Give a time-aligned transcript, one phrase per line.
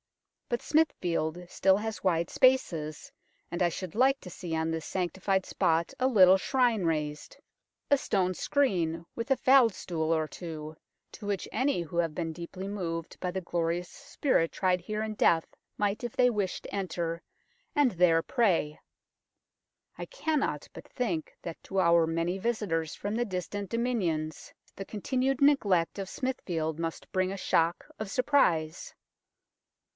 [0.49, 3.11] But Smithfield still has wide spaces,
[3.51, 7.37] and I should like to see on this sanctified spot a little shrine raised,
[7.91, 10.75] a stone i88 UNKNOWN LONDON screen with a f aid stool or two,
[11.13, 15.13] to which any who have been deeply moved by the glorious spirit tried here in
[15.13, 17.21] death might if the}' wished enter,
[17.75, 18.79] and there pray.
[19.99, 25.41] I cannot but think that to our many visitors from the distant Dominions the continued
[25.41, 28.95] neglect of Smithfield must bring a shock of surprise.